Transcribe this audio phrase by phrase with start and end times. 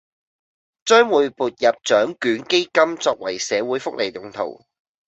[0.83, 4.65] 將會撥入獎卷基金作為社會福利用途